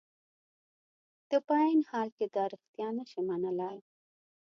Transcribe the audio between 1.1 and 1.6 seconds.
ته په